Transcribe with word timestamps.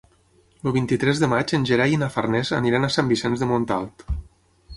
El 0.69 0.73
vint-i-tres 0.77 1.21
de 1.23 1.29
maig 1.33 1.53
en 1.57 1.67
Gerai 1.71 1.93
i 1.97 1.99
na 2.05 2.09
Farners 2.15 2.51
aniran 2.61 2.89
a 2.89 2.91
Sant 2.97 3.13
Vicenç 3.13 3.45
de 3.45 3.51
Montalt. 3.53 4.09